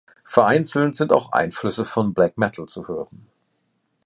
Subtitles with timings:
[0.25, 3.27] Vereinzelt sind auch Einflüsse von Black Metal zu hören.